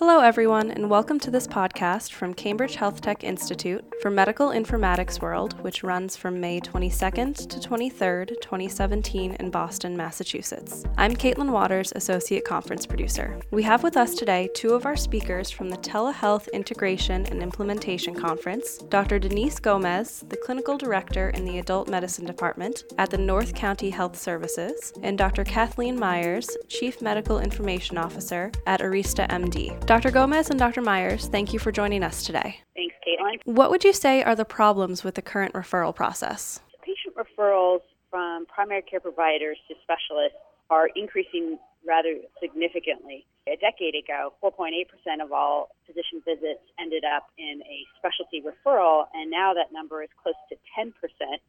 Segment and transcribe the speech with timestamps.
[0.00, 5.20] Hello, everyone, and welcome to this podcast from Cambridge Health Tech Institute for Medical Informatics
[5.20, 10.84] World, which runs from May 22nd to 23rd, 2017, in Boston, Massachusetts.
[10.96, 13.38] I'm Caitlin Waters, Associate Conference Producer.
[13.50, 18.14] We have with us today two of our speakers from the Telehealth Integration and Implementation
[18.14, 19.18] Conference Dr.
[19.18, 24.16] Denise Gomez, the Clinical Director in the Adult Medicine Department at the North County Health
[24.16, 25.44] Services, and Dr.
[25.44, 29.89] Kathleen Myers, Chief Medical Information Officer at Arista MD.
[29.90, 30.12] Dr.
[30.12, 30.82] Gomez and Dr.
[30.82, 32.60] Myers, thank you for joining us today.
[32.76, 33.40] Thanks, Caitlin.
[33.42, 36.60] What would you say are the problems with the current referral process?
[36.80, 40.38] Patient referrals from primary care providers to specialists
[40.70, 43.26] are increasing rather significantly.
[43.48, 44.86] A decade ago, 4.8%
[45.24, 50.12] of all physician visits ended up in a specialty referral, and now that number is
[50.22, 50.92] close to 10%.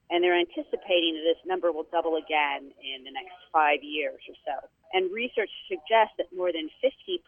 [0.09, 4.35] And they're anticipating that this number will double again in the next five years or
[4.47, 4.55] so.
[4.93, 7.21] And research suggests that more than 50%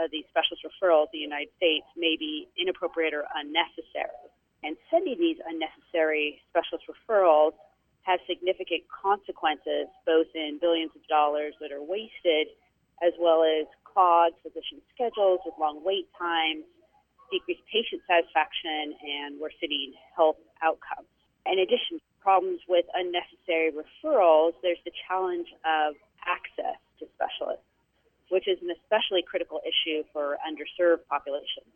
[0.00, 4.24] of these specialist referrals in the United States may be inappropriate or unnecessary.
[4.64, 7.54] And sending these unnecessary specialist referrals
[8.06, 12.46] has significant consequences, both in billions of dollars that are wasted,
[13.02, 16.62] as well as clogged physician schedules with long wait times,
[17.34, 21.10] decreased patient satisfaction, and worsening health outcomes.
[21.50, 27.66] In addition to problems with unnecessary referrals, there's the challenge of access to specialists,
[28.30, 31.74] which is an especially critical issue for underserved populations.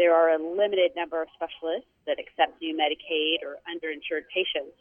[0.00, 4.76] There are a limited number of specialists that accept new Medicaid or underinsured patients,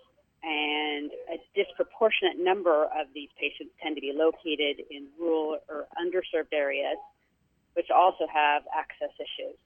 [0.45, 6.53] and a disproportionate number of these patients tend to be located in rural or underserved
[6.53, 7.01] areas,
[7.73, 9.57] which also have access issues.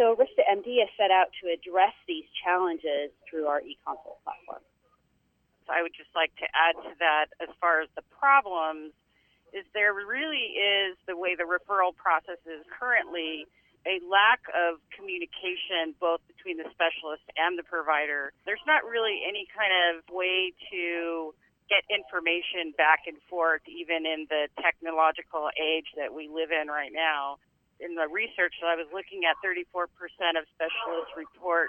[0.00, 4.64] So Arista MD has set out to address these challenges through our eConsult platform.
[5.66, 8.96] So I would just like to add to that as far as the problems
[9.52, 13.46] is there really is the way the referral process is currently
[13.84, 18.32] a lack of communication both between the specialist and the provider.
[18.48, 21.34] There's not really any kind of way to
[21.68, 26.92] get information back and forth, even in the technological age that we live in right
[26.92, 27.40] now.
[27.80, 29.88] In the research that I was looking at, 34%
[30.36, 31.68] of specialists report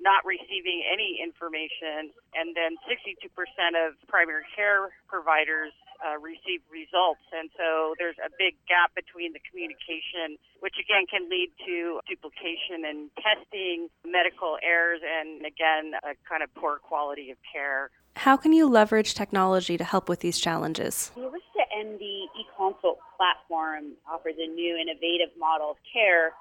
[0.00, 3.28] not receiving any information, and then 62%
[3.76, 7.20] of primary care providers uh, receive results.
[7.32, 12.88] And so there's a big gap between the communication, which again can lead to duplication
[12.88, 17.90] and testing, medical errors, and again, a kind of poor quality of care.
[18.16, 21.12] How can you leverage technology to help with these challenges?
[21.14, 26.32] The Arista MD eConsult platform offers a new innovative model of care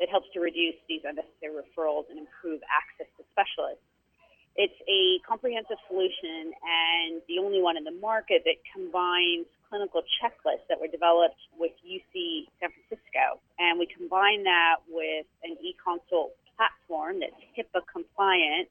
[0.00, 3.82] that helps to reduce these unnecessary referrals and improve access to specialists.
[4.58, 10.66] It's a comprehensive solution and the only one in the market that combines clinical checklists
[10.68, 13.38] that were developed with UC San Francisco.
[13.58, 18.66] And we combine that with an e-consult platform that's HIPAA compliant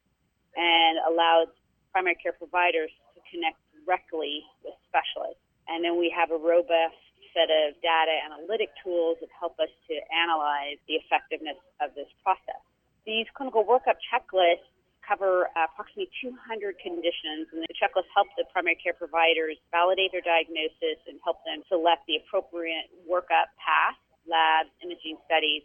[0.60, 1.48] and allows
[1.94, 3.56] primary care providers to connect
[3.86, 5.40] directly with specialists.
[5.72, 7.00] And then we have a robust
[7.38, 12.58] set of data analytic tools that help us to analyze the effectiveness of this process.
[13.06, 14.66] These clinical workup checklists
[15.06, 16.34] cover approximately 200
[16.82, 21.62] conditions, and the checklist helps the primary care providers validate their diagnosis and help them
[21.70, 23.96] select the appropriate workup path,
[24.28, 25.64] labs, imaging studies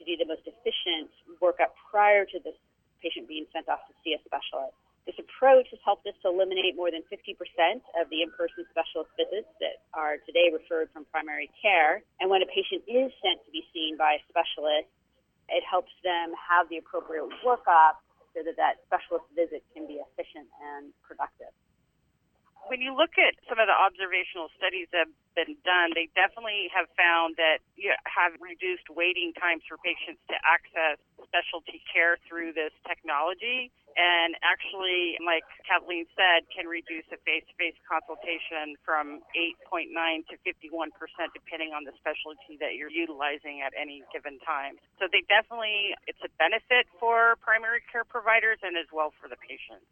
[0.00, 1.12] to do the most efficient
[1.42, 2.56] workup prior to the
[3.04, 4.78] patient being sent off to see a specialist.
[5.08, 7.34] This approach has helped us to eliminate more than 50%
[7.96, 12.04] of the in-person specialist visits that are today referred from primary care.
[12.20, 14.92] And when a patient is sent to be seen by a specialist,
[15.48, 17.98] it helps them have the appropriate workup
[18.36, 21.50] so that that specialist visit can be efficient and productive.
[22.68, 26.70] When you look at some of the observational studies that have been done, they definitely
[26.70, 32.54] have found that you have reduced waiting times for patients to access specialty care through
[32.54, 39.20] this technology and actually, like Kathleen said, can reduce a face-to-face consultation from
[39.68, 39.92] 8.9
[40.32, 44.80] to 51 percent, depending on the specialty that you're utilizing at any given time.
[44.96, 49.36] So they definitely, it's a benefit for primary care providers and as well for the
[49.36, 49.84] patients.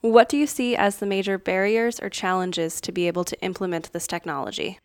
[0.00, 3.92] What do you see as the major barriers or challenges to be able to implement
[3.92, 4.80] this technology?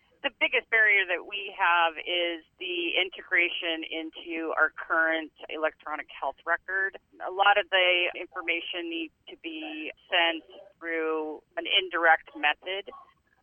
[0.95, 6.95] Barrier that we have is the integration into our current electronic health record.
[7.19, 10.43] A lot of the information needs to be sent
[10.79, 12.87] through an indirect method.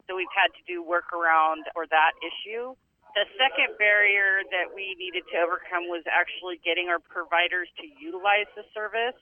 [0.08, 2.72] So we've had to do workaround for that issue.
[3.12, 8.48] The second barrier that we needed to overcome was actually getting our providers to utilize
[8.56, 9.20] the service.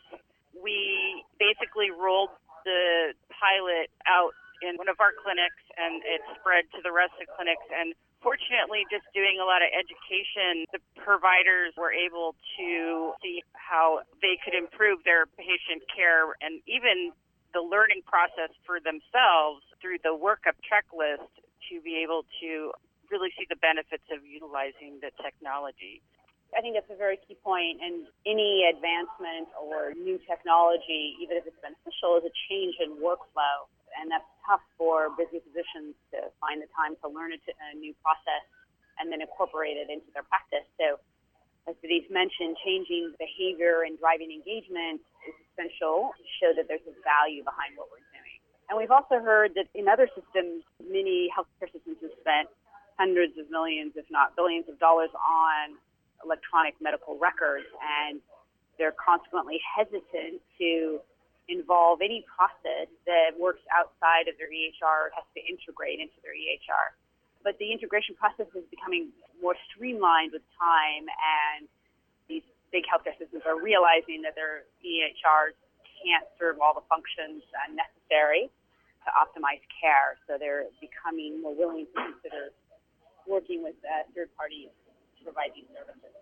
[0.54, 2.30] We basically rolled
[2.62, 4.30] the pilot out
[4.62, 7.64] in one of our clinics and it spread to the rest of the clinics.
[7.72, 14.04] And fortunately, just doing a lot of education, the providers were able to see how
[14.20, 17.12] they could improve their patient care and even
[17.52, 21.26] the learning process for themselves through the workup checklist
[21.68, 22.70] to be able to
[23.10, 25.98] really see the benefits of utilizing the technology.
[26.54, 31.46] I think that's a very key point, and any advancement or new technology, even if
[31.46, 36.64] it's beneficial, is a change in workflow, and that's tough for busy physicians to find
[36.64, 38.44] the time to learn a, t- a new process
[38.98, 40.64] and then incorporate it into their practice.
[40.80, 40.96] So,
[41.68, 46.96] as Denise mentioned, changing behavior and driving engagement is essential to show that there's a
[47.04, 48.40] value behind what we're doing.
[48.72, 52.48] And we've also heard that in other systems, many healthcare systems have spent
[52.96, 55.76] hundreds of millions, if not billions of dollars on
[56.24, 58.20] electronic medical records, and
[58.78, 61.00] they're consequently hesitant to
[61.50, 66.32] involve any process that works outside of their EHR or has to integrate into their
[66.32, 66.94] EHR.
[67.42, 69.10] But the integration process is becoming
[69.42, 71.66] more streamlined with time, and
[72.30, 75.58] these big healthcare systems are realizing that their EHRs
[76.00, 77.42] can't serve all the functions
[77.74, 78.48] necessary
[79.04, 80.16] to optimize care.
[80.28, 82.54] So they're becoming more willing to consider
[83.26, 84.72] working with uh, third parties
[85.18, 86.14] to provide these services.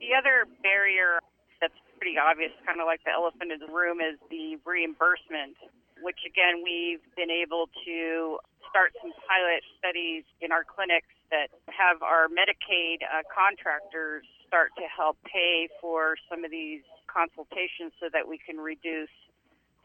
[0.00, 1.20] The other barrier
[1.64, 5.56] that's pretty obvious, kind of like the elephant in the room, is the reimbursement,
[6.04, 8.36] which again, we've been able to
[8.68, 14.84] start some pilot studies in our clinics that have our Medicaid uh, contractors start to
[14.84, 19.14] help pay for some of these consultations so that we can reduce